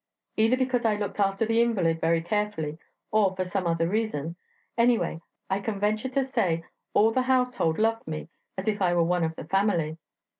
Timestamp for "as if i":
8.57-8.95